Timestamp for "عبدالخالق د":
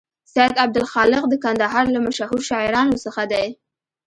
0.65-1.33